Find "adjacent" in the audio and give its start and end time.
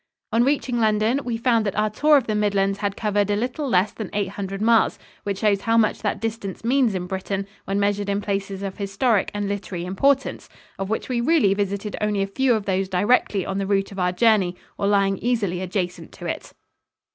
15.61-16.11